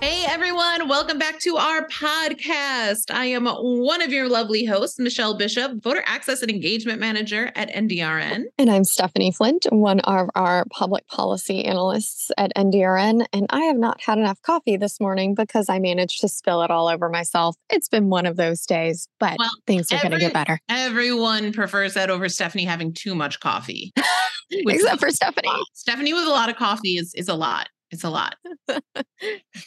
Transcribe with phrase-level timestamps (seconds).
[0.00, 3.10] Hey everyone, welcome back to our podcast.
[3.10, 7.68] I am one of your lovely hosts, Michelle Bishop, Voter Access and Engagement Manager at
[7.68, 8.44] NDRN.
[8.56, 13.26] And I'm Stephanie Flynt, one of our public policy analysts at NDRN.
[13.34, 16.70] And I have not had enough coffee this morning because I managed to spill it
[16.70, 17.56] all over myself.
[17.68, 20.60] It's been one of those days, but well, things are going to get better.
[20.70, 23.92] Everyone prefers that over Stephanie having too much coffee.
[24.50, 25.50] Except for Stephanie.
[25.74, 27.68] Stephanie with a lot of coffee is, is a lot.
[27.90, 28.36] It's a lot.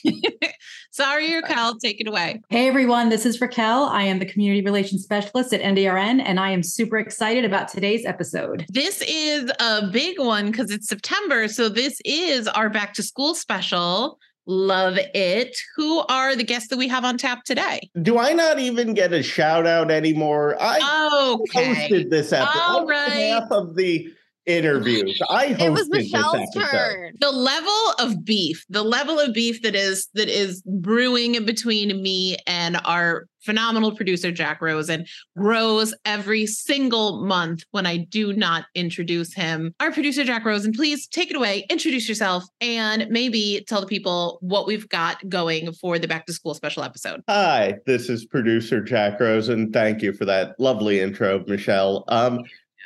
[0.91, 2.41] Sorry, Raquel, take it away.
[2.49, 3.09] Hey, everyone.
[3.09, 3.83] This is Raquel.
[3.85, 8.05] I am the Community Relations Specialist at NDRN, and I am super excited about today's
[8.05, 8.65] episode.
[8.69, 11.47] This is a big one because it's September.
[11.47, 14.19] So, this is our back to school special.
[14.45, 15.55] Love it.
[15.75, 17.89] Who are the guests that we have on tap today?
[18.01, 20.57] Do I not even get a shout out anymore?
[20.61, 21.73] I okay.
[21.73, 22.59] hosted this episode.
[22.59, 23.09] All right.
[23.09, 24.13] Half of the
[24.45, 25.19] interviews.
[25.29, 27.13] I hosted it was Michelle's turn.
[27.19, 32.37] The level of beef, the level of beef that is that is brewing between me
[32.47, 35.05] and our phenomenal producer Jack Rosen
[35.37, 39.73] grows every single month when I do not introduce him.
[39.79, 44.37] Our producer Jack Rosen, please take it away, introduce yourself, and maybe tell the people
[44.41, 47.21] what we've got going for the back to school special episode.
[47.27, 49.71] Hi, this is producer Jack Rosen.
[49.71, 52.05] Thank you for that lovely intro, Michelle.
[52.07, 52.39] Um,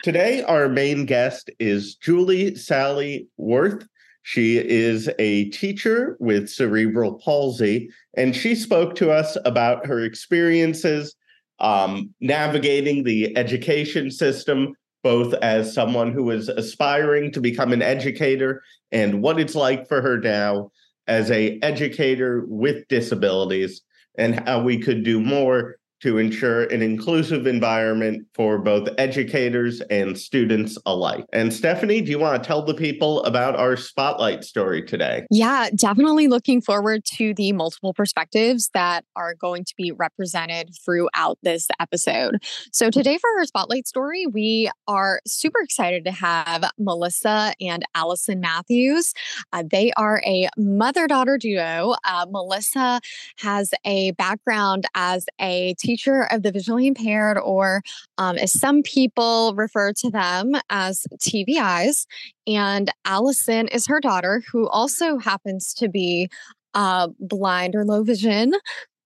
[0.03, 3.87] Today, our main guest is Julie Sally Worth.
[4.21, 11.15] She is a teacher with cerebral palsy, and she spoke to us about her experiences
[11.59, 18.61] um, navigating the education system, both as someone who is aspiring to become an educator
[18.91, 20.69] and what it's like for her now
[21.07, 23.81] as a educator with disabilities
[24.15, 30.17] and how we could do more to ensure an inclusive environment for both educators and
[30.17, 31.25] students alike.
[31.33, 35.25] And Stephanie, do you want to tell the people about our spotlight story today?
[35.31, 41.37] Yeah, definitely looking forward to the multiple perspectives that are going to be represented throughout
[41.41, 42.43] this episode.
[42.71, 48.39] So, today for our spotlight story, we are super excited to have Melisa and Allyson
[48.39, 49.13] Matthews.
[49.51, 51.95] Uh, they are a mother daughter duo.
[52.05, 53.01] Uh, Melisa
[53.37, 57.81] has a background as a teacher of the visually impaired, or
[58.17, 62.05] um, as some people refer to them as TVIs.
[62.45, 66.29] And Allyson is her daughter, who also happens to be
[66.73, 68.53] uh, blind or low vision.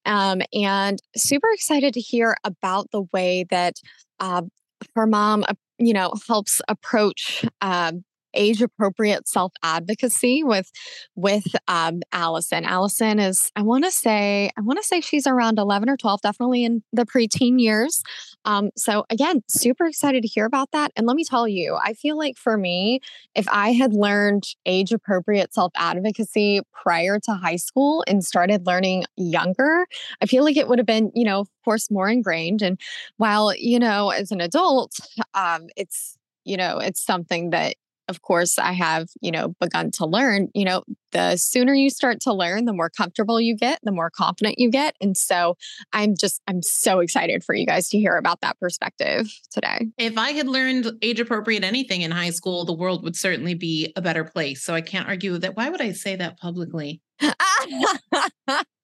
[0.05, 3.75] Um, and super excited to hear about the way that
[4.19, 4.41] uh,
[4.95, 7.91] her mom, uh, you know, helps approach uh,
[8.33, 10.71] age appropriate self advocacy with
[11.15, 12.65] with um, Allyson.
[12.65, 16.21] Allyson is I want to say I want to say she's around 11 or 12,
[16.21, 18.03] definitely in the preteen years.
[18.45, 20.91] Um, so again, super excited to hear about that.
[20.95, 23.01] And let me tell you, I feel like for me,
[23.35, 29.05] if I had learned age appropriate self advocacy prior to high school and started learning
[29.17, 29.85] younger,
[30.21, 32.61] I feel like it would have been, you know, of course, more ingrained.
[32.61, 32.79] And
[33.17, 34.99] while you know, as an adult,
[35.33, 37.75] um, it's you know it's something that
[38.11, 40.83] of course i have you know begun to learn you know
[41.13, 44.69] the sooner you start to learn the more comfortable you get the more confident you
[44.69, 45.55] get and so
[45.93, 50.17] i'm just i'm so excited for you guys to hear about that perspective today if
[50.17, 54.01] i had learned age appropriate anything in high school the world would certainly be a
[54.01, 57.01] better place so i can't argue with that why would i say that publicly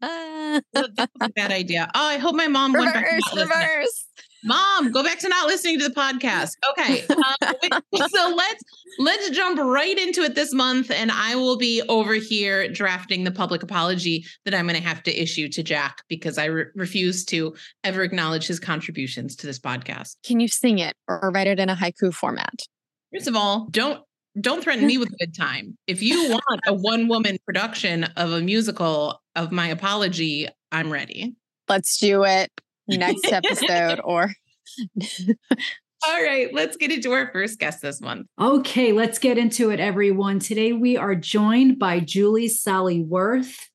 [0.02, 1.90] that's a bad idea.
[1.96, 3.70] Oh, I hope my mom reverse, went back.
[3.70, 4.07] Reverse.
[4.44, 6.52] Mom, go back to not listening to the podcast.
[6.72, 8.64] Okay, um, so let's
[9.00, 13.32] let's jump right into it this month, and I will be over here drafting the
[13.32, 17.26] public apology that I'm going to have to issue to Jack because I re- refuse
[17.26, 20.18] to ever acknowledge his contributions to this podcast.
[20.24, 22.54] Can you sing it or write it in a haiku format?
[23.14, 24.02] First of all, don't
[24.40, 25.78] don't threaten me with a good time.
[25.88, 31.36] If you want a one woman production of a musical of my apology, I'm ready.
[31.68, 32.52] Let's do it
[32.88, 34.30] next episode or.
[36.06, 38.28] All right, let's get into our first guest this month.
[38.40, 40.40] Okay, let's get into it, everyone.
[40.40, 43.70] Today we are joined by Julie Salih-Worth.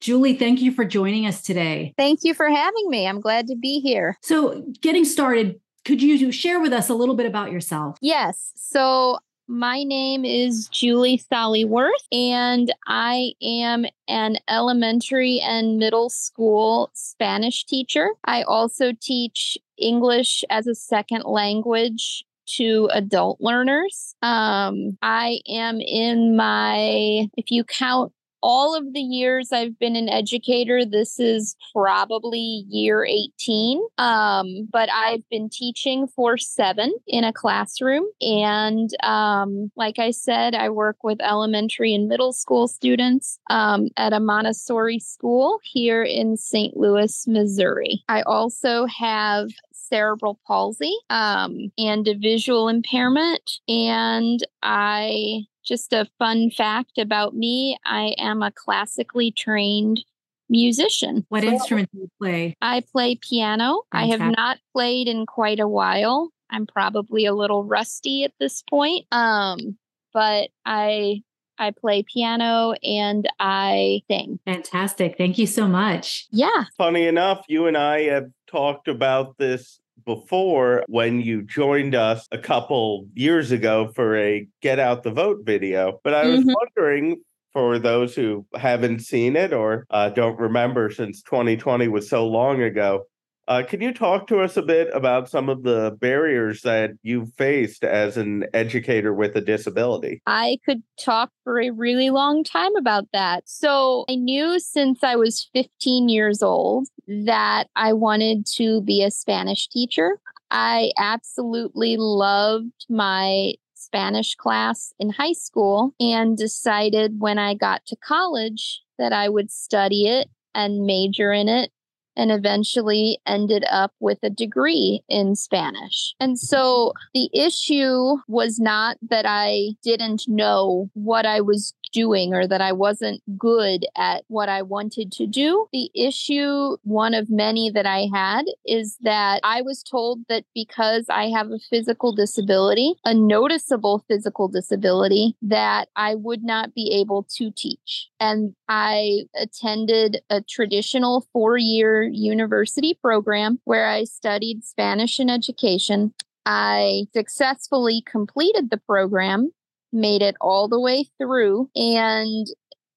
[0.00, 1.94] Julie, thank you for joining us today.
[1.96, 3.06] Thank you for having me.
[3.06, 4.16] I'm glad to be here.
[4.22, 7.96] So, getting started, could you share with us a little bit about yourself?
[8.00, 8.52] Yes.
[8.56, 9.18] So,
[9.48, 18.10] my name is Julie Salih-Worth, and I am an elementary and middle school Spanish teacher.
[18.24, 22.24] I also teach English as a second language
[22.56, 24.14] to adult learners.
[24.22, 28.12] Um, I am in my, if you count
[28.42, 33.80] all of the years I've been an educator, this is probably year 18.
[33.98, 38.04] Um, but I've been teaching for seven in a classroom.
[38.20, 44.12] And um, like I said, I work with elementary and middle school students um, at
[44.12, 46.76] a Montessori school here in St.
[46.76, 48.02] Louis, Missouri.
[48.08, 53.58] I also have cerebral palsy um, and a visual impairment.
[53.68, 60.02] And I just a fun fact about me I am a classically trained
[60.48, 61.26] musician.
[61.28, 62.56] What so instrument do you play?
[62.62, 63.82] I play piano.
[63.92, 64.20] Fantastic.
[64.20, 66.30] I have not played in quite a while.
[66.50, 69.06] I'm probably a little rusty at this point.
[69.12, 69.76] Um,
[70.14, 71.22] but I
[71.58, 74.38] I play piano and I sing.
[74.46, 75.18] Fantastic.
[75.18, 76.26] Thank you so much.
[76.30, 76.64] Yeah.
[76.76, 82.38] Funny enough, you and I have talked about this before when you joined us a
[82.38, 86.00] couple years ago for a Get Out the Vote video.
[86.02, 86.54] But I was mm-hmm.
[86.54, 87.22] wondering
[87.52, 92.62] for those who haven't seen it or uh, don't remember since 2020 was so long
[92.62, 93.04] ago,
[93.48, 97.24] uh, can you talk to us a bit about some of the barriers that you
[97.38, 100.20] faced as an educator with a disability?
[100.26, 103.44] I could talk for a really long time about that.
[103.46, 109.10] So I knew since I was 15 years old that I wanted to be a
[109.10, 110.20] Spanish teacher.
[110.50, 117.96] I absolutely loved my Spanish class in high school and decided when I got to
[117.96, 121.70] college that I would study it and major in it
[122.18, 126.14] and eventually ended up with a degree in Spanish.
[126.18, 132.46] And so the issue was not that I didn't know what I was doing or
[132.46, 135.66] that I wasn't good at what I wanted to do.
[135.72, 141.06] The issue, one of many that I had, is that I was told that because
[141.08, 147.26] I have a physical disability, a noticeable physical disability, that I would not be able
[147.36, 148.08] to teach.
[148.20, 156.14] And I attended a traditional four year university program where I studied Spanish and education.
[156.46, 159.52] I successfully completed the program
[159.92, 161.70] made it all the way through.
[161.74, 162.46] And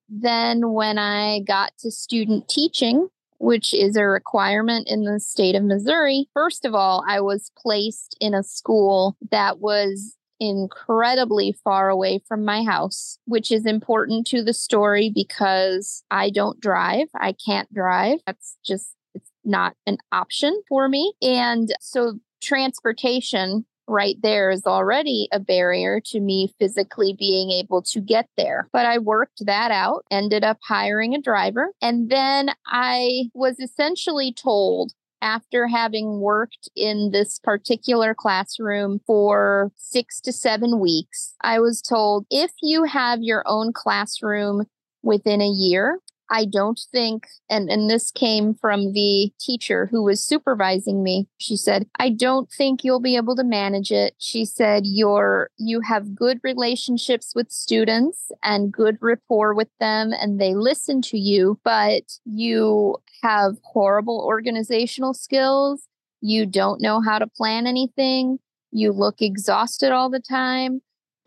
[0.09, 3.07] then when I got to student teaching,
[3.39, 8.15] which is a requirement in the state of Missouri, first of all, I was placed
[8.19, 14.43] in a school that was incredibly far away from my house, which is important to
[14.43, 17.07] the story because I don't drive.
[17.15, 18.19] I can't drive.
[18.25, 21.13] That's just, it's not an option for me.
[21.21, 27.99] And so transportation right there is already a barrier to me physically being able to
[27.99, 28.69] get there.
[28.71, 34.33] But I worked that out, ended up hiring a driver, and then I was essentially
[34.33, 41.81] told after having worked in this particular classroom for six to seven weeks, I was
[41.81, 44.65] told if you have your own classroom
[45.03, 45.99] within a year,
[46.31, 51.27] I don't think, and, and this came from the teacher who was supervising me.
[51.37, 54.15] She said, I don't think you'll be able to manage it.
[54.17, 60.39] She said, you're, you have good relationships with students and good rapport with them, and
[60.39, 65.83] they listen to you, but you have horrible organizational skills.
[66.21, 68.39] You don't know how to plan anything.
[68.71, 70.81] You look exhausted all the time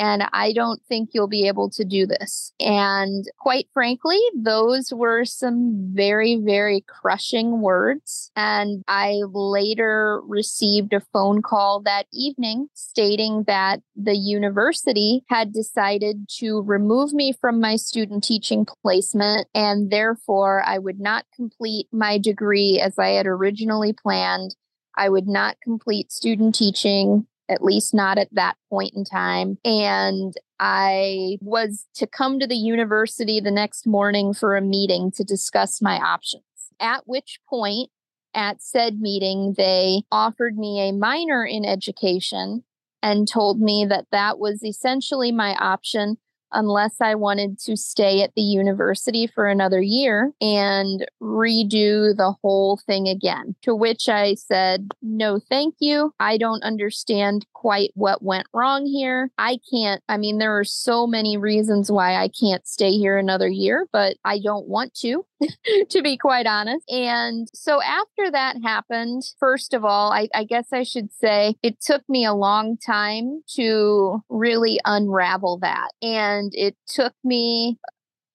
[0.05, 2.53] and I don't think you'll be able to do this.
[2.61, 8.31] And quite frankly, those were some very, very crushing words.
[8.37, 16.29] And I later received a phone call that evening stating that the university had decided
[16.41, 22.19] to remove me from my student teaching placement, and therefore I would not complete my
[22.19, 24.55] degree as I had originally planned.
[24.99, 29.59] I would not complete student teaching at least not at that point in time.
[29.65, 35.25] And I was to come to the university the next morning for a meeting to
[35.25, 36.45] discuss my options.
[36.81, 37.91] At which point,
[38.35, 42.65] at said meeting, they offered me a minor in education
[43.03, 46.17] and told me that that was essentially my option
[46.55, 52.81] unless I wanted to stay at the university for another year and redo the whole
[52.87, 53.55] thing again.
[53.63, 56.13] To which I said, no, thank you.
[56.21, 59.31] I don't understand quite what went wrong here.
[59.39, 63.49] I can't, I mean, there are so many reasons why I can't stay here another
[63.49, 65.25] year, but I don't want to.
[65.91, 66.91] to be quite honest.
[66.91, 71.81] And so after that happened, first of all, I, I, guess I should say it
[71.81, 75.91] took me a long time to really unravel that.
[76.03, 77.79] And it took me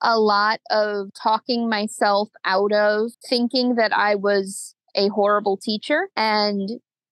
[0.02, 6.70] a lot of talking myself out of thinking that I was a horrible teacher and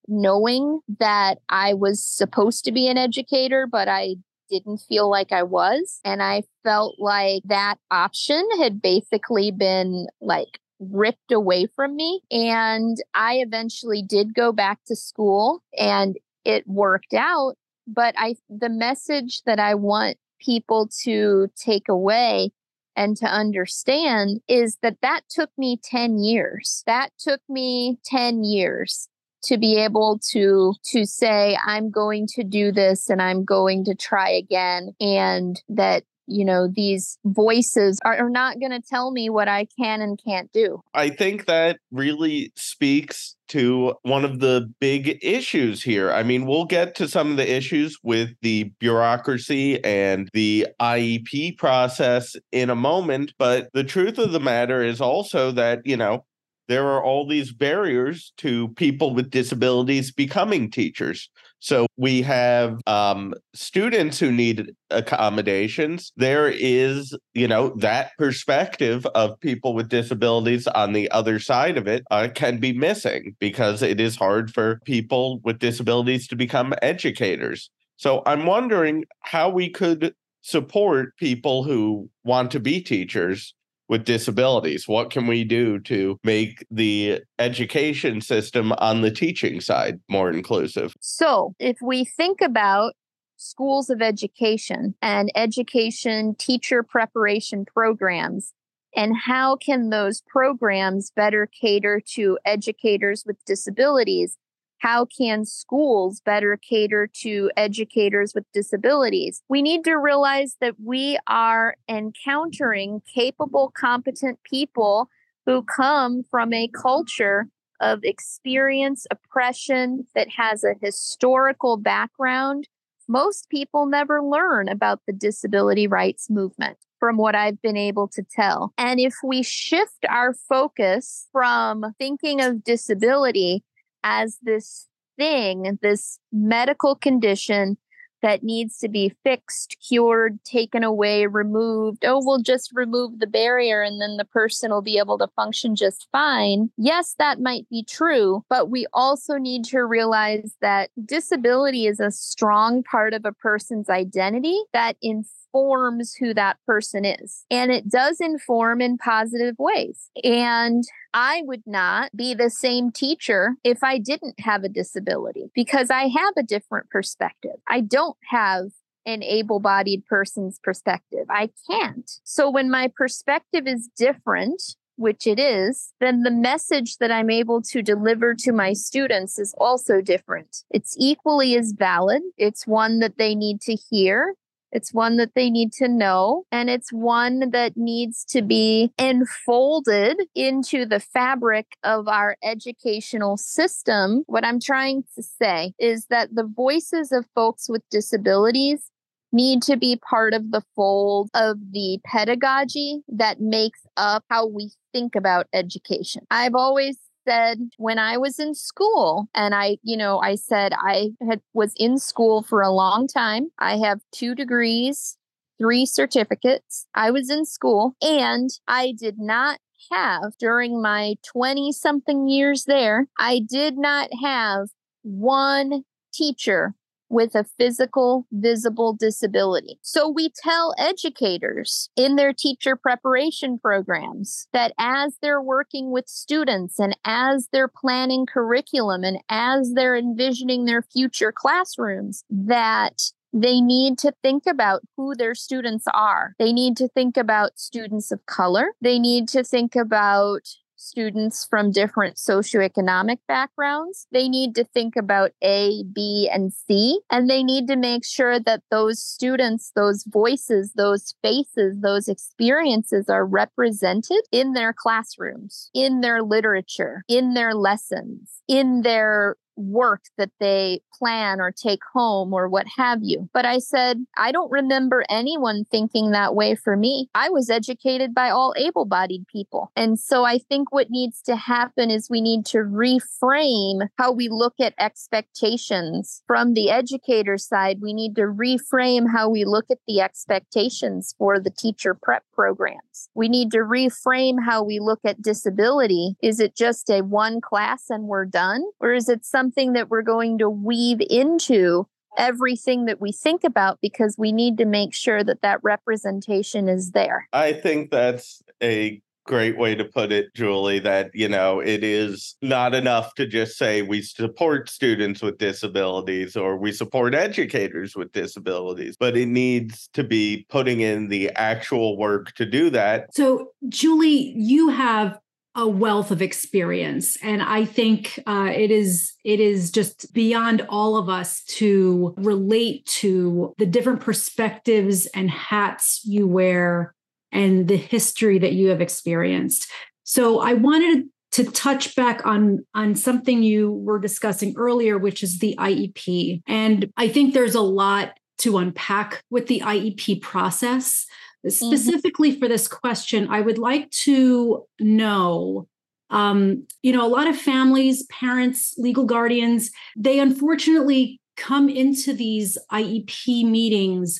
[0.08, 4.16] knowing that I was supposed to be an educator, but I
[4.48, 6.00] didn't feel like I was.
[6.04, 12.22] And I felt like that option had basically been like ripped away from me.
[12.30, 17.54] And I eventually did go back to school and it worked out.
[17.86, 22.50] But I, the message that I want people to take away
[22.94, 26.82] and to understand is that that took me 10 years.
[26.86, 29.08] That took me 10 years
[29.42, 33.94] to be able to to say i'm going to do this and i'm going to
[33.94, 39.30] try again and that you know these voices are, are not going to tell me
[39.30, 40.80] what i can and can't do.
[40.94, 46.12] I think that really speaks to one of the big issues here.
[46.12, 51.56] I mean we'll get to some of the issues with the bureaucracy and the iep
[51.56, 56.24] process in a moment but the truth of the matter is also that you know
[56.68, 61.30] there are all these barriers to people with disabilities becoming teachers.
[61.60, 66.12] So we have um, students who need accommodations.
[66.16, 71.88] There is, you know, that perspective of people with disabilities on the other side of
[71.88, 76.74] it uh, can be missing because it is hard for people with disabilities to become
[76.82, 77.70] educators.
[77.96, 83.54] So I'm wondering how we could support people who want to be teachers
[83.88, 84.86] with disabilities?
[84.86, 90.94] What can we do to make the education system on the teaching side more inclusive?
[91.00, 92.94] So, if we think about
[93.36, 98.52] schools of education and education teacher preparation programs,
[98.96, 104.36] and how can those programs better cater to educators with disabilities?
[104.78, 109.42] How can schools better cater to educators with disabilities?
[109.48, 115.08] We need to realize that we are encountering capable, competent people
[115.46, 117.48] who come from a culture
[117.80, 122.68] of experience, oppression that has a historical background.
[123.08, 128.22] Most people never learn about the disability rights movement from what I've been able to
[128.22, 128.72] tell.
[128.76, 133.62] And if we shift our focus from thinking of disability
[134.04, 137.76] as this thing, this medical condition
[138.22, 142.04] that needs to be fixed, cured, taken away, removed.
[142.04, 145.76] Oh, we'll just remove the barrier and then the person will be able to function
[145.76, 146.70] just fine.
[146.76, 152.10] Yes, that might be true, but we also need to realize that disability is a
[152.10, 157.44] strong part of a person's identity that in informs who that person is.
[157.50, 160.10] And it does inform in positive ways.
[160.22, 165.90] And I would not be the same teacher if I didn't have a disability because
[165.90, 167.56] I have a different perspective.
[167.68, 168.66] I don't have
[169.06, 171.26] an able bodied person's perspective.
[171.30, 172.10] I can't.
[172.24, 174.62] So when my perspective is different,
[174.96, 179.54] which it is, then the message that I'm able to deliver to my students is
[179.56, 180.64] also different.
[180.70, 182.20] It's equally as valid.
[182.36, 184.34] It's one that they need to hear.
[184.72, 190.18] It's one that they need to know, and it's one that needs to be enfolded
[190.34, 194.24] into the fabric of our educational system.
[194.26, 198.90] What I'm trying to say is that the voices of folks with disabilities
[199.32, 204.70] need to be part of the fold of the pedagogy that makes up how we
[204.92, 206.22] think about education.
[206.30, 206.98] I've always
[207.28, 211.74] said when I was in school, and I, you know, I said I had was
[211.76, 213.48] in school for a long time.
[213.58, 215.18] I have two degrees,
[215.58, 216.86] three certificates.
[216.94, 219.58] I was in school and I did not
[219.92, 224.68] have during my 20 something years there, I did not have
[225.02, 225.82] one
[226.12, 226.74] teacher
[227.08, 229.78] with a physical visible disability.
[229.82, 236.78] So we tell educators in their teacher preparation programs that as they're working with students
[236.78, 243.98] and as they're planning curriculum and as they're envisioning their future classrooms, that they need
[243.98, 246.34] to think about who their students are.
[246.38, 248.72] They need to think about students of color.
[248.80, 250.48] They need to think about
[250.78, 254.06] students from different socioeconomic backgrounds.
[254.12, 258.40] They need to think about A, B, and C, and they need to make sure
[258.40, 266.00] that those students, those voices, those faces, those experiences are represented in their classrooms, in
[266.00, 272.48] their literature, in their lessons, in their work that they plan or take home or
[272.48, 273.28] what have you.
[273.32, 277.08] But I said, I don't remember anyone thinking that way for me.
[277.14, 279.70] I was educated by all able bodied people.
[279.76, 284.28] And so I think what needs to happen is we need to reframe how we
[284.28, 287.78] look at expectations from the educator side.
[287.80, 293.08] We need to reframe how we look at the expectations for the teacher prep programs.
[293.14, 296.16] We need to reframe how we look at disability.
[296.22, 298.62] Is it just a one class and we're done?
[298.80, 301.86] Or is it something that we're going to weave into
[302.16, 306.90] everything that we think about because we need to make sure that that representation is
[306.90, 307.28] there.
[307.32, 312.34] I think that's a great way to put it, Julie, that, you know, it is
[312.40, 318.10] not enough to just say we support students with disabilities or we support educators with
[318.12, 323.14] disabilities, but it needs to be putting in the actual work to do that.
[323.14, 325.18] So, Julie, you have
[325.58, 330.96] a wealth of experience and i think uh, it is it is just beyond all
[330.96, 336.94] of us to relate to the different perspectives and hats you wear
[337.32, 339.70] and the history that you have experienced.
[340.04, 345.38] So I wanted to touch back on on something you were discussing earlier which is
[345.38, 346.42] the IEP.
[346.46, 351.06] And I think there's a lot to unpack with the IEP process.
[351.46, 351.50] Mm-hmm.
[351.50, 352.40] Specifically mm-hmm.
[352.40, 355.68] for this question, I would like to know
[356.10, 362.56] um, you know, a lot of families, parents, legal guardians, they unfortunately come into these
[362.72, 364.18] IEP meetings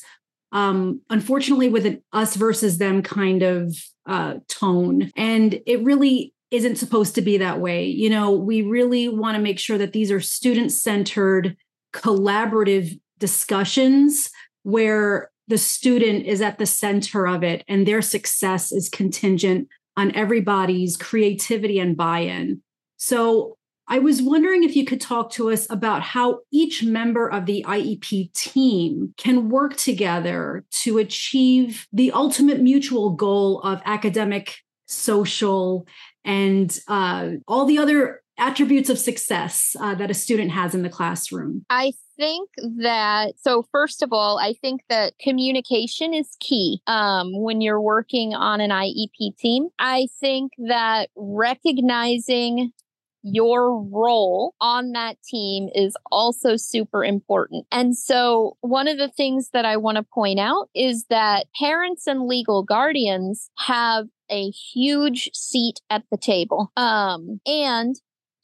[0.51, 5.11] um, unfortunately with an us versus them kind of uh, tone.
[5.15, 7.85] And it really isn't supposed to be that way.
[7.85, 11.55] You know, we really want to make sure that these are student centered,
[11.93, 14.31] collaborative discussions
[14.63, 20.15] where the student is at the center of it and their success is contingent on
[20.15, 22.61] everybody's creativity and buy in.
[22.97, 27.47] So I was wondering if you could talk to us about how each member of
[27.47, 35.87] the IEP team can work together to achieve the ultimate mutual goal of academic, social,
[36.23, 40.89] and uh, all the other attributes of success uh, that a student has in the
[40.89, 41.65] classroom.
[41.69, 42.49] I think
[42.83, 48.33] that so first of all i think that communication is key um, when you're working
[48.33, 52.73] on an iep team i think that recognizing
[53.21, 57.65] your role on that team is also super important.
[57.71, 62.07] And so, one of the things that I want to point out is that parents
[62.07, 66.71] and legal guardians have a huge seat at the table.
[66.77, 67.95] Um, and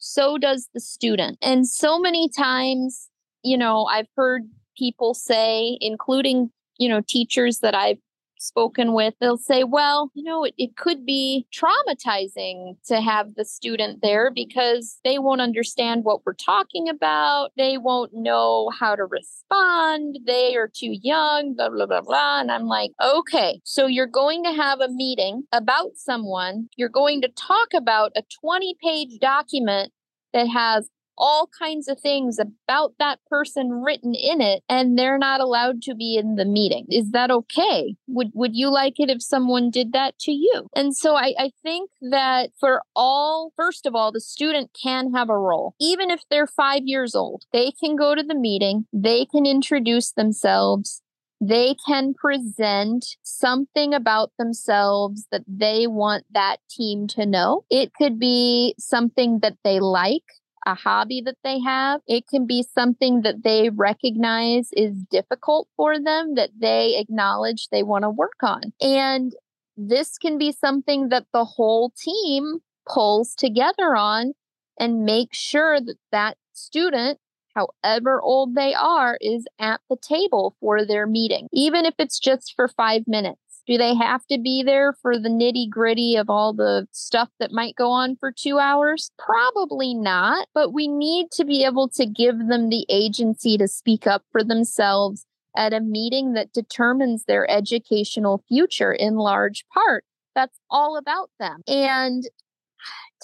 [0.06, 1.38] so does the student.
[1.42, 3.08] And so many times,
[3.42, 4.42] you know, I've heard
[4.76, 7.98] people say, including, you know, teachers that I've
[8.38, 13.44] spoken with, they'll say, well, you know, it, it could be traumatizing to have the
[13.44, 17.50] student there because they won't understand what we're talking about.
[17.56, 20.18] They won't know how to respond.
[20.26, 22.40] They are too young, blah, blah, blah, blah.
[22.40, 26.68] And I'm like, okay, so you're going to have a meeting about someone.
[26.76, 29.92] You're going to talk about a 20 page document
[30.36, 35.40] that has all kinds of things about that person written in it and they're not
[35.40, 36.84] allowed to be in the meeting.
[36.90, 37.96] Is that okay?
[38.06, 40.68] Would would you like it if someone did that to you?
[40.76, 45.30] And so I, I think that for all, first of all, the student can have
[45.30, 45.74] a role.
[45.80, 50.12] Even if they're five years old, they can go to the meeting, they can introduce
[50.12, 51.02] themselves,
[51.40, 57.64] they can present something about themselves that they want that team to know.
[57.70, 60.24] It could be something that they like
[60.66, 62.00] a hobby that they have.
[62.06, 67.82] It can be something that they recognize is difficult for them that they acknowledge they
[67.82, 68.72] want to work on.
[68.80, 69.32] And
[69.76, 74.32] this can be something that the whole team pulls together on
[74.78, 77.18] and make sure that that student
[77.56, 82.52] however old they are, is at the table for their meeting, even if it's just
[82.54, 83.40] for five minutes.
[83.66, 87.50] Do they have to be there for the nitty gritty of all the stuff that
[87.50, 89.10] might go on for two hours?
[89.18, 94.06] Probably not, but we need to be able to give them the agency to speak
[94.06, 100.04] up for themselves at a meeting that determines their educational future in large part.
[100.36, 101.62] That's all about them.
[101.66, 102.22] And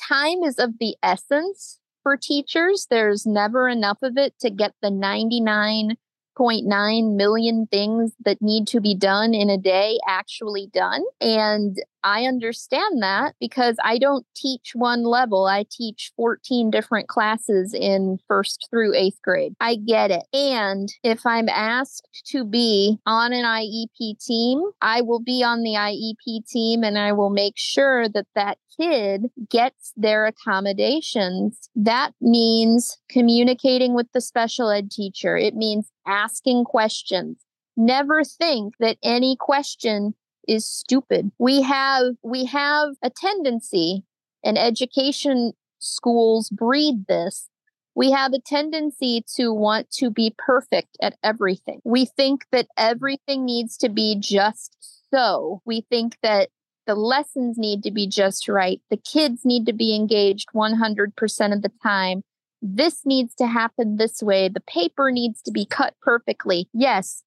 [0.08, 2.86] time is of the essence for teachers.
[2.90, 8.94] There's never enough of it to get the 99.9 million things that need to be
[8.94, 11.02] done in a day actually done.
[11.20, 15.46] And I understand that because I don't teach one level.
[15.46, 19.54] I teach 14 different classes in first through eighth grade.
[19.60, 20.24] I get it.
[20.32, 25.74] And if I'm asked to be on an IEP team, I will be on the
[25.74, 31.68] IEP team and I will make sure that that kid gets their accommodations.
[31.74, 35.36] That means communicating with the special ed teacher.
[35.36, 37.38] It means asking questions.
[37.76, 40.14] Never think that any question
[40.48, 41.32] is stupid.
[41.38, 44.04] We have we have a tendency
[44.44, 47.48] and education schools breed this.
[47.94, 51.80] We have a tendency to want to be perfect at everything.
[51.84, 54.76] We think that everything needs to be just
[55.12, 55.60] so.
[55.66, 56.48] We think that
[56.86, 58.80] the lessons need to be just right.
[58.90, 62.22] The kids need to be engaged 100% of the time.
[62.64, 64.48] this needs to happen this way.
[64.48, 66.68] The paper needs to be cut perfectly.
[66.72, 67.24] Yes,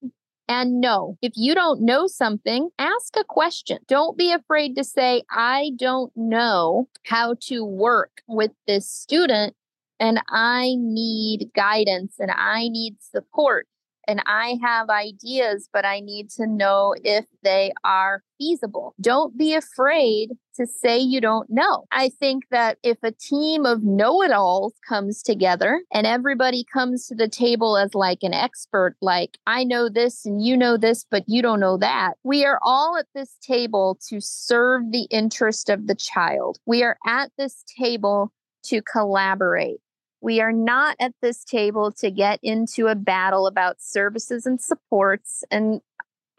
[0.47, 1.17] and no.
[1.21, 3.79] If you don't know something, ask a question.
[3.87, 9.55] Don't be afraid to say, I don't know how to work with this student
[9.99, 13.67] and I need guidance and I need support
[14.07, 18.93] and I have ideas, but I need to know if they are feasible.
[19.01, 21.85] Don't be afraid to say you don't know.
[21.91, 27.07] I think that if a team of know it alls comes together and everybody comes
[27.07, 31.05] to the table as like an expert, like I know this and you know this,
[31.09, 35.69] but you don't know that, we are all at this table to serve the interest
[35.69, 36.59] of the child.
[36.65, 38.31] We are at this table
[38.63, 39.77] to collaborate.
[40.21, 45.43] We are not at this table to get into a battle about services and supports
[45.51, 45.81] and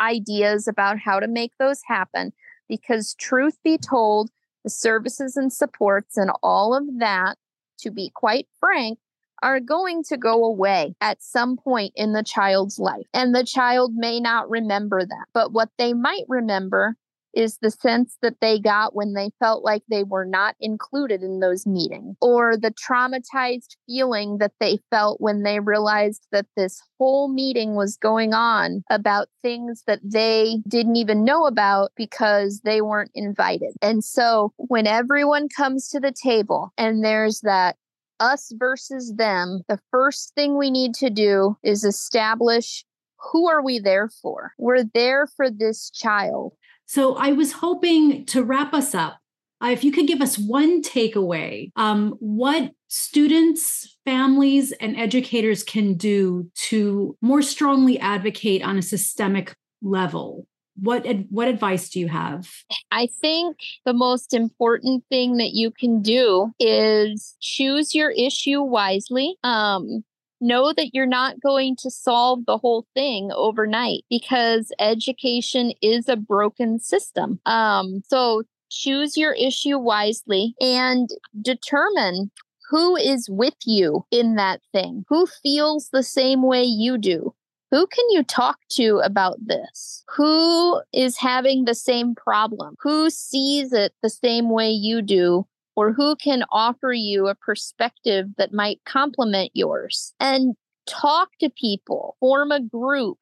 [0.01, 2.33] ideas about how to make those happen.
[2.69, 4.31] Because, truth be told,
[4.65, 7.37] the services and supports and all of that,
[7.79, 8.99] to be quite frank,
[9.43, 13.07] are going to go away at some point in the child's life.
[13.13, 15.27] And the child may not remember that.
[15.33, 16.97] But what they might remember
[17.37, 21.41] is the sense that they got when they felt like they were not included in
[21.41, 27.29] those meetings, or the traumatized feeling that they felt when they realized that this whole
[27.29, 33.11] meeting was going on about things that they didn't even know about because they weren't
[33.15, 33.75] invited.
[33.83, 37.77] And so when everyone comes to the table and there's that
[38.19, 42.85] us versus them, the first thing we need to do is establish
[43.19, 44.53] who are we there for?
[44.59, 46.53] We're there for this child.
[46.87, 49.19] So I was hoping to wrap us up.
[49.63, 55.95] Uh, if you could give us one takeaway, um, what students, families, and educators can
[55.95, 60.47] do to more strongly advocate on a systemic level
[60.79, 62.49] what ad- what advice do you have
[62.91, 69.37] i think the most important thing that you can do is choose your issue wisely
[69.43, 70.05] um
[70.41, 76.17] know that you're not going to solve the whole thing overnight because education is a
[76.17, 77.41] broken system.
[77.47, 81.09] Um, so choose your issue wisely and
[81.41, 82.31] determine
[82.69, 87.35] who is with you in that thing, who feels the same way you do.
[87.71, 90.05] Who can you talk to about this?
[90.17, 92.77] Who is having the same problem?
[92.81, 95.47] Who sees it the same way you do?
[95.77, 100.15] Or who can offer you a perspective that might complement yours.
[100.19, 103.19] And talk to people, form a group,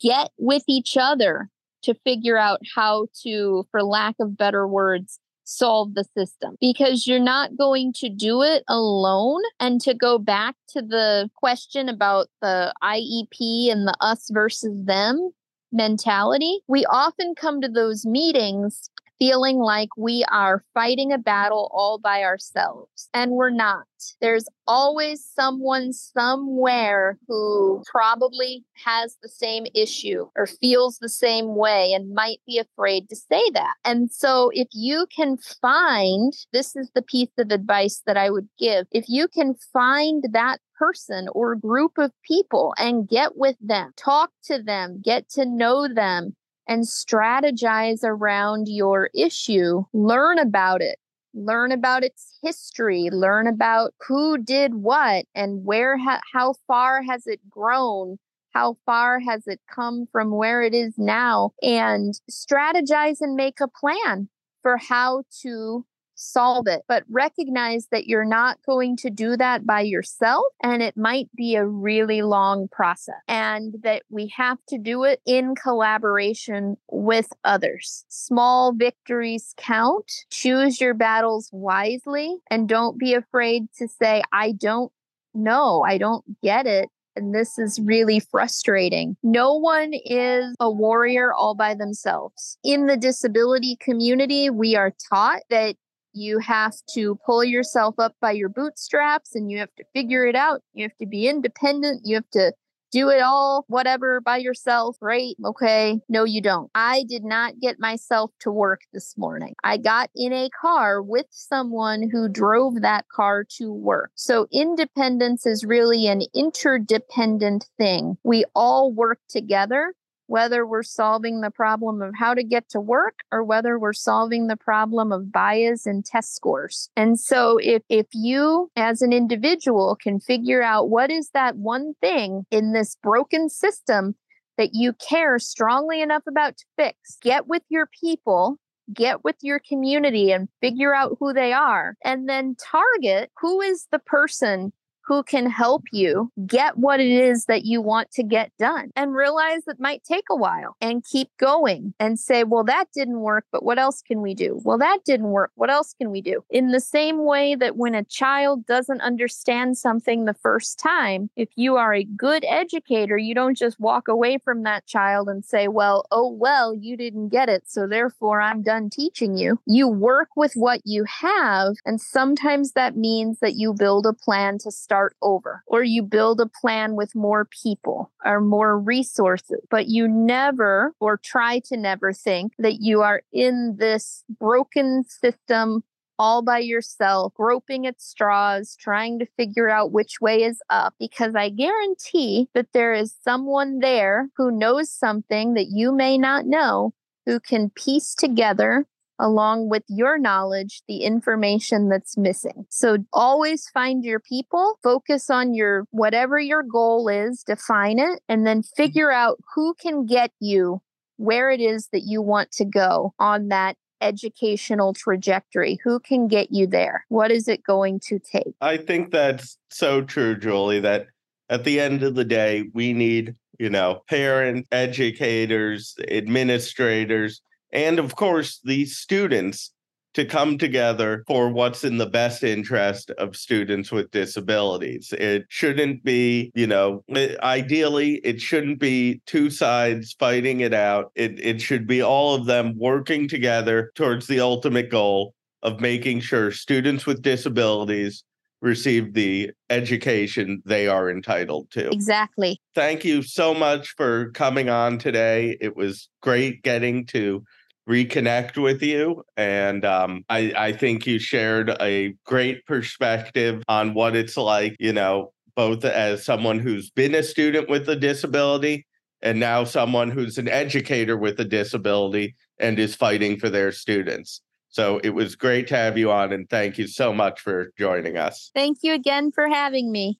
[0.00, 1.48] get with each other
[1.82, 7.18] to figure out how to, for lack of better words, solve the system because you're
[7.18, 9.42] not going to do it alone.
[9.60, 15.30] And to go back to the question about the IEP and the us versus them
[15.70, 18.88] mentality, we often come to those meetings
[19.18, 23.08] feeling like we are fighting a battle all by ourselves.
[23.14, 23.84] And we're not.
[24.20, 31.92] There's always someone somewhere who probably has the same issue or feels the same way
[31.92, 33.74] and might be afraid to say that.
[33.84, 38.48] And so, if you can find this is the piece of advice that I would
[38.58, 43.92] give if you can find that person or group of people and get with them,
[43.96, 46.34] talk to them, get to know them,
[46.66, 50.98] and strategize around your issue, learn about it,
[51.34, 57.26] learn about its history, learn about who did what and where ha- how far has
[57.26, 58.18] it grown,
[58.52, 61.50] how far has it come from where it is now?
[61.62, 64.28] And strategize and make a plan
[64.62, 69.80] for how to solve it, but recognize that you're not going to do that by
[69.80, 75.04] yourself and it might be a really long process and that we have to do
[75.04, 78.04] it in collaboration with others.
[78.08, 80.10] Small victories count.
[80.30, 84.92] Choose your battles wisely and don't be afraid to say, I don't
[85.34, 86.88] know, I don't get it.
[87.16, 89.16] And this is really frustrating.
[89.22, 92.58] No one is a warrior all by themselves.
[92.64, 95.76] In the disability community, we are taught that
[96.14, 100.36] you have to pull yourself up by your bootstraps and you have to figure it
[100.36, 100.62] out.
[100.72, 102.02] You have to be independent.
[102.04, 102.52] You have to
[102.94, 104.96] do it all, whatever, by yourself.
[105.02, 105.34] Right.
[105.44, 105.98] Okay.
[106.08, 106.70] No, you don't.
[106.76, 109.54] I did not get myself to work this morning.
[109.64, 114.12] I got in a car with someone who drove that car to work.
[114.14, 118.16] So independence is really an interdependent thing.
[118.22, 119.92] We all work together
[120.26, 124.46] whether we're solving the problem of how to get to work or whether we're solving
[124.46, 126.90] the problem of bias and test scores.
[126.96, 131.94] And so if if you as an individual can figure out what is that one
[132.00, 134.14] thing in this broken system
[134.56, 138.58] that you care strongly enough about to fix, get with your people
[138.92, 143.86] get with your community and figure out who they are and then target who is
[143.90, 144.72] the person
[145.06, 149.14] who can help you get what it is that you want to get done and
[149.14, 153.44] realize it might take a while and keep going and say, well, that didn't work,
[153.52, 154.60] but what else can we do?
[154.64, 155.50] Well, that didn't work.
[155.54, 156.44] What else can we do?
[156.50, 161.48] In the same way that when a child doesn't understand something the first time, if
[161.56, 165.68] you are a good educator, you don't just walk away from that child and say,
[165.68, 167.64] well, oh, well, you didn't get it.
[167.66, 169.60] So therefore, I'm done teaching you.
[169.66, 171.74] You work with what you have.
[171.84, 176.40] And sometimes that means that you build a plan to start over or you build
[176.40, 182.12] a plan with more people or more resources, but you never or try to never
[182.12, 185.82] think that you are in this broken system
[186.16, 191.34] all by yourself, groping at straws, trying to figure out which way is up, because
[191.34, 196.94] I guarantee that there is someone there who knows something that you may not know,
[197.26, 198.86] who can piece together
[199.18, 202.66] along with your knowledge, the information that's missing.
[202.68, 208.46] So always find your people, focus on your whatever your goal is, define it, and
[208.46, 208.82] then mm-hmm.
[208.82, 210.80] figure out who can get you
[211.16, 215.78] where it is that you want to go on that educational trajectory?
[215.82, 217.04] Who can get you there?
[217.08, 218.54] What is it going to take?
[218.60, 221.06] I think that's so true, Julie, that
[221.48, 227.40] at the end of the day, we need, you know, parents, educators, administrators,
[227.74, 229.72] and of course, these students
[230.14, 235.12] to come together for what's in the best interest of students with disabilities.
[235.12, 237.02] It shouldn't be, you know,
[237.42, 241.10] ideally, it shouldn't be two sides fighting it out.
[241.16, 246.20] It, it should be all of them working together towards the ultimate goal of making
[246.20, 248.22] sure students with disabilities
[248.60, 251.90] receive the education they are entitled to.
[251.90, 252.60] Exactly.
[252.74, 255.56] Thank you so much for coming on today.
[255.60, 257.44] It was great getting to
[257.88, 259.22] reconnect with you.
[259.36, 264.92] And um, I, I think you shared a great perspective on what it's like, you
[264.92, 268.86] know, both as someone who's been a student with a disability
[269.22, 274.40] and now someone who's an educator with a disability and is fighting for their students.
[274.68, 278.16] So it was great to have you on, and thank you so much for joining
[278.16, 278.50] us.
[278.56, 280.18] Thank you again for having me.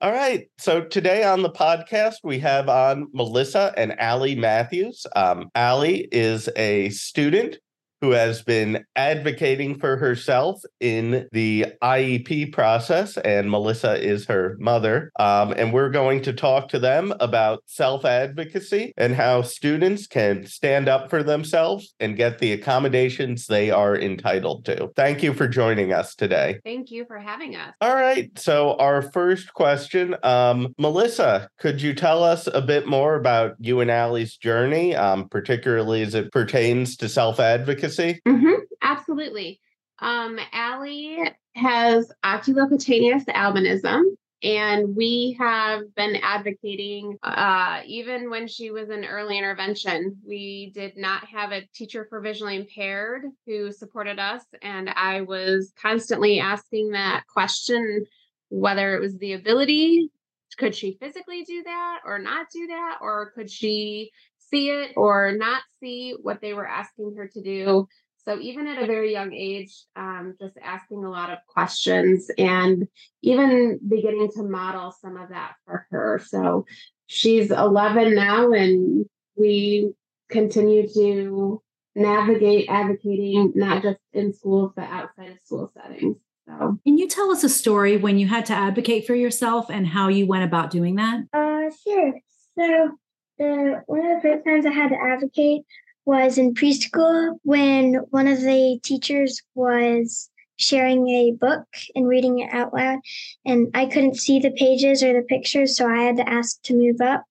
[0.00, 0.48] All right.
[0.58, 5.04] So today on the podcast, we have on Melisa and Allie Matthews.
[5.16, 7.58] Um, Allie is a student
[8.00, 15.10] who has been advocating for herself in the IEP process, and Melisa is her mother.
[15.18, 20.46] Um, and we're going to talk to them about self advocacy and how students can
[20.46, 24.90] stand up for themselves and get the accommodations they are entitled to.
[24.94, 26.60] Thank you for joining us today.
[26.64, 27.74] Thank you for having us.
[27.80, 28.30] All right.
[28.38, 33.80] So, our first question um, Melisa, could you tell us a bit more about you
[33.80, 37.87] and Allie's journey, um, particularly as it pertains to self advocacy?
[37.88, 38.20] Advocacy?
[38.26, 39.60] Mm-hmm, absolutely.
[40.00, 41.18] Um, Allie
[41.54, 44.02] has oculocutaneous albinism,
[44.42, 50.16] and we have been advocating uh, even when she was in early intervention.
[50.26, 55.72] We did not have a teacher for visually impaired who supported us, and I was
[55.80, 58.06] constantly asking that question
[58.50, 60.10] whether it was the ability
[60.56, 64.10] could she physically do that or not do that or could she
[64.50, 67.88] see it or not see what they were asking her to do.
[68.24, 72.86] So even at a very young age, um, just asking a lot of questions and
[73.22, 76.20] even beginning to model some of that for her.
[76.26, 76.66] So
[77.06, 79.06] she's 11 now, and
[79.36, 79.92] we
[80.28, 81.62] continue to
[81.94, 86.16] navigate advocating not just in schools but outside of school settings.
[86.46, 89.86] So, can you tell us a story when you had to advocate for yourself and
[89.86, 91.20] how you went about doing that?
[91.32, 92.14] Uh, sure.
[92.58, 92.90] So
[93.38, 95.62] the one of the first times I had to advocate
[96.04, 102.52] was in preschool when one of the teachers was sharing a book and reading it
[102.52, 102.98] out loud
[103.44, 106.74] and I couldn't see the pages or the pictures so I had to ask to
[106.74, 107.24] move up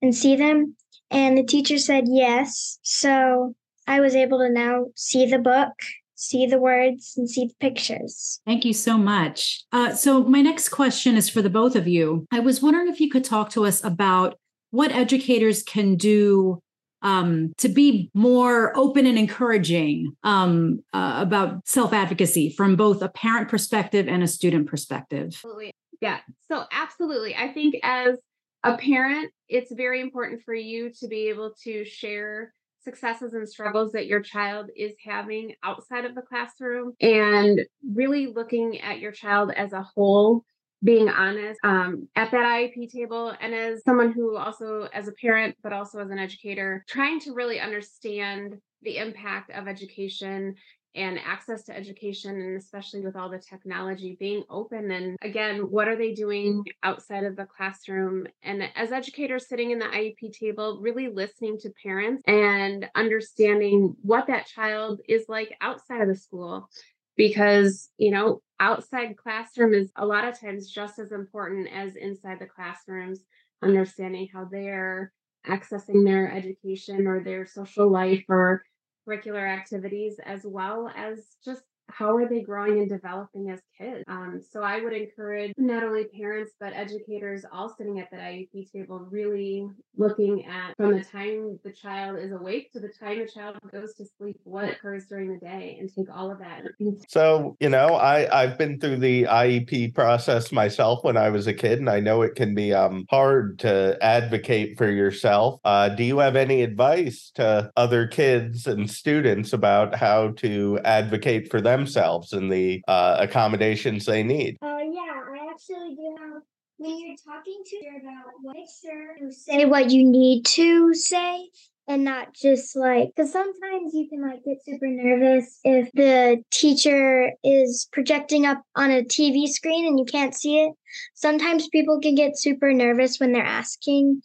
[0.00, 0.76] and see them
[1.10, 3.54] and the teacher said yes so
[3.86, 5.72] I was able to now see the book
[6.20, 8.40] see the words and see the pictures.
[8.46, 9.64] Thank you so much.
[9.72, 12.26] Uh, so, my next question is for the both of you.
[12.30, 14.38] I was wondering if you could talk to us about
[14.70, 16.60] what educators can do
[17.02, 23.08] um, to be more open and encouraging um, uh, about self advocacy from both a
[23.08, 25.28] parent perspective and a student perspective.
[25.28, 25.72] Absolutely.
[26.00, 26.18] Yeah.
[26.48, 27.34] So, absolutely.
[27.36, 28.16] I think as
[28.64, 32.52] a parent, it's very important for you to be able to share
[32.82, 37.60] successes and struggles that your child is having outside of the classroom and
[37.94, 40.44] really looking at your child as a whole
[40.82, 43.34] being honest um, at that IEP table.
[43.40, 47.34] And as someone who also, as a parent, but also as an educator, trying to
[47.34, 50.54] really understand the impact of education
[50.94, 55.86] and access to education and especially with all the technology being open and again what
[55.86, 60.78] are they doing outside of the classroom and as educators sitting in the iep table
[60.80, 66.68] really listening to parents and understanding what that child is like outside of the school
[67.16, 72.38] because you know outside classroom is a lot of times just as important as inside
[72.38, 73.20] the classrooms
[73.62, 75.12] understanding how they're
[75.46, 78.62] accessing their education or their social life or
[79.08, 84.04] curricular activities as well as just how are they growing and developing as kids?
[84.08, 88.72] Um, so I would encourage not only parents but educators all sitting at that IEP
[88.72, 93.26] table really looking at from the time the child is awake to the time the
[93.26, 96.62] child goes to sleep, what occurs during the day, and take all of that.
[97.08, 101.54] So, you know, I I've been through the IEP process myself when I was a
[101.54, 105.60] kid, and I know it can be um hard to advocate for yourself.
[105.64, 111.50] Uh, do you have any advice to other kids and students about how to advocate
[111.50, 114.56] for themselves and the uh, accommodations they need?
[114.62, 116.42] Uh, yeah, I actually do have.
[116.76, 120.94] When you're talking to her about what, make sure to say what you need to
[120.94, 121.50] say
[121.90, 127.32] and not just like because sometimes you can like get super nervous if the teacher
[127.42, 130.72] is projecting up on a TV screen and you can't see it.
[131.14, 134.22] Sometimes people can get super nervous when they're asking.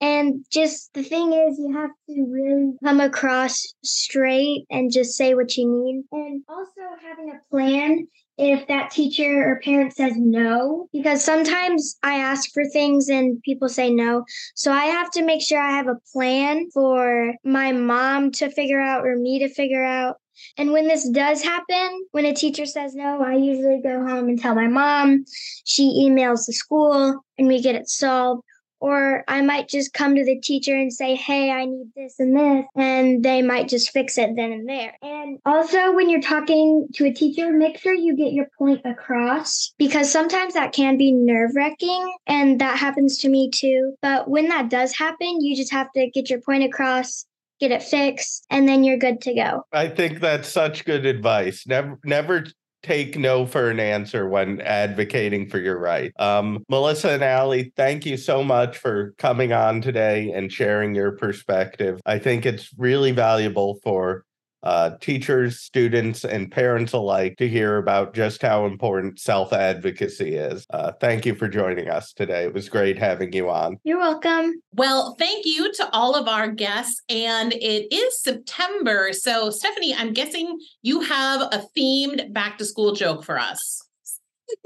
[0.00, 5.34] And just the thing is, you have to really come across straight and just say
[5.34, 6.04] what you need.
[6.12, 8.06] And also having a plan
[8.38, 13.68] if that teacher or parent says no, because sometimes I ask for things and people
[13.68, 14.24] say no.
[14.54, 18.80] So I have to make sure I have a plan for my mom to figure
[18.80, 20.16] out or me to figure out.
[20.58, 24.38] And when this does happen, when a teacher says no, I usually go home and
[24.38, 25.24] tell my mom.
[25.64, 28.42] She emails the school and we get it solved
[28.80, 32.36] or I might just come to the teacher and say, Hey, I need this and
[32.36, 34.94] this, and they might just fix it then and there.
[35.02, 39.72] And also, when you're talking to a teacher, make sure you get your point across
[39.78, 43.94] because sometimes that can be nerve wracking, and that happens to me too.
[44.02, 47.26] But when that does happen, you just have to get your point across.
[47.58, 49.62] Get it fixed, and then you're good to go.
[49.72, 51.66] I think that's such good advice.
[51.66, 52.44] Never, never
[52.86, 56.12] take no for an answer when advocating for your right.
[56.20, 61.12] Um, Melisa and Allie, thank you so much for coming on today and sharing your
[61.12, 62.00] perspective.
[62.06, 64.24] I think it's really valuable for
[64.66, 70.66] uh, teachers, students, and parents alike to hear about just how important self advocacy is.
[70.70, 72.42] Uh, thank you for joining us today.
[72.42, 73.78] It was great having you on.
[73.84, 74.60] You're welcome.
[74.72, 77.00] Well, thank you to all of our guests.
[77.08, 79.10] And it is September.
[79.12, 83.80] So, Stephanie, I'm guessing you have a themed back to school joke for us.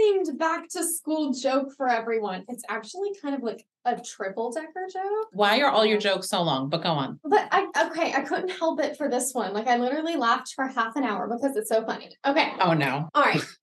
[0.00, 2.46] Themed back to school joke for everyone.
[2.48, 5.28] It's actually kind of like a triple decker joke.
[5.32, 6.68] Why are all your jokes so long?
[6.68, 7.18] But go on.
[7.24, 9.52] But I okay, I couldn't help it for this one.
[9.52, 12.10] Like I literally laughed for half an hour because it's so funny.
[12.26, 12.52] Okay.
[12.60, 13.08] Oh no.
[13.14, 13.42] All right.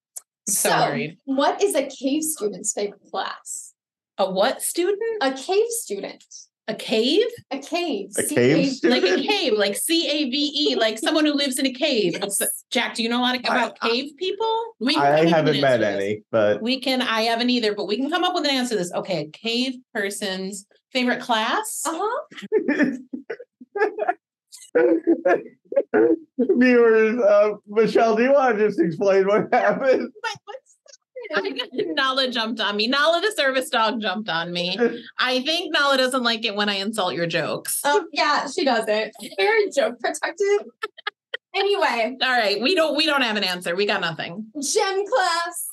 [0.50, 1.18] So worried.
[1.26, 3.74] What is a cave student's favorite class?
[4.18, 5.02] A what student?
[5.20, 6.24] A cave student.
[6.70, 7.24] A cave?
[7.52, 8.10] A cave.
[8.18, 11.66] A cave Like a cave, like C A V E, like someone who lives in
[11.66, 12.18] a cave.
[12.22, 12.42] Yes.
[12.72, 14.64] Jack, do you know a lot about I- cave people?
[14.82, 16.04] We I come up with haven't met answer this.
[16.04, 18.76] any, but We can, I haven't either, but we can come up with an answer
[18.76, 18.92] to this.
[18.94, 21.84] Okay, a cave person's favorite class?
[21.86, 22.98] Uh-huh.
[26.40, 30.12] viewers, uh, Michelle, do you want to just explain what happened?
[30.26, 30.56] I got-
[31.74, 32.88] Nala jumped on me.
[32.88, 34.78] Nala, the service dog, jumped on me.
[35.20, 37.84] I think Nala doesn't like it when I insult your jokes.
[37.86, 39.12] Um, yeah, she doesn't.
[39.38, 40.68] Very joke protective.
[41.56, 43.76] anyway, All right, we don't we don't have an answer.
[43.76, 44.46] We got nothing.
[44.62, 45.72] gem class.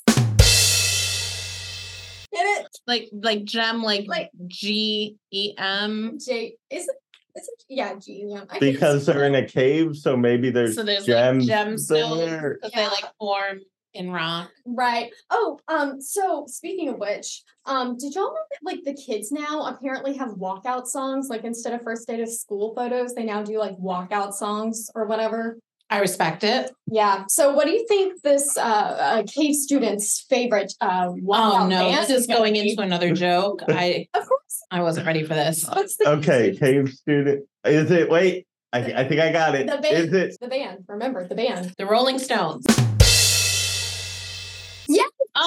[2.33, 2.67] Get it?
[2.85, 6.17] Like like gem, like Like- G E M.
[6.23, 6.95] J is it
[7.37, 8.41] is it yeah, G yeah.
[8.49, 12.57] I because they're in a cave, so maybe there's So there's gems like gemstones there.
[12.61, 13.59] because they like form
[13.95, 14.51] in rock.
[14.65, 15.11] Right.
[15.29, 19.65] Oh, um, so speaking of which, um, did y'all know that like the kids now
[19.67, 21.27] apparently have walkout songs?
[21.29, 25.05] Like instead of first day of school photos, they now do like walkout songs or
[25.05, 25.57] whatever.
[25.89, 26.71] I respect it.
[26.87, 27.25] Yeah.
[27.29, 31.79] So what do you think this uh, uh cave student's favorite uh walkout Oh no,
[31.91, 32.71] band this is gonna be?
[32.71, 33.61] into another joke.
[33.69, 34.63] I Of course.
[34.71, 35.63] I wasn't ready for this.
[35.69, 37.45] What's the Okay, cave student.
[37.65, 38.09] Is it?
[38.09, 39.67] Wait, I, I think I got it.
[39.67, 40.37] The Is it?
[40.41, 40.85] The band.
[40.87, 41.73] Remember the band.
[41.77, 42.65] The Rolling Stones.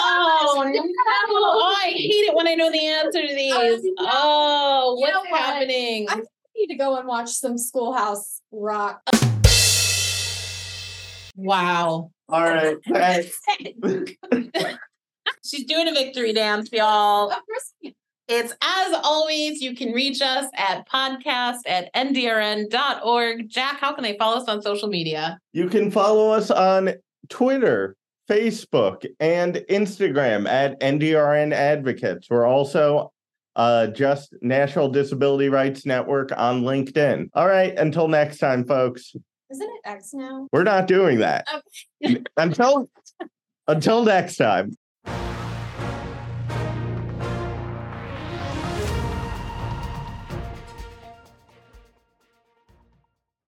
[0.00, 0.82] Oh, yes.
[0.84, 0.92] Oh no!
[1.30, 3.52] Oh, I hate it when I know the answer to these.
[3.54, 3.92] I know.
[3.98, 5.40] Oh, You what's know what?
[5.40, 6.06] happening?
[6.08, 6.22] I-
[6.56, 9.00] need to go and watch some Schoolhouse Rock.
[11.36, 12.10] Wow.
[12.28, 12.76] All right.
[12.84, 13.38] Thanks.
[15.44, 17.32] She's doing a victory dance, y'all.
[18.26, 23.48] It's as always, you can reach us at podcast at ndrn.org.
[23.48, 25.38] Jack, how can they follow us on social media?
[25.52, 26.94] You can follow us on
[27.30, 27.96] Twitter,
[28.28, 32.28] Facebook, and Instagram at NDRN Advocates.
[32.28, 33.12] We're also
[33.56, 37.30] uh, just National Disability Rights Network on LinkedIn.
[37.34, 39.14] All right, until next time, folks.
[39.50, 40.46] Isn't it X now?
[40.52, 41.48] We're not doing that.
[42.04, 42.22] Okay.
[42.36, 42.90] until
[43.66, 44.76] until next time.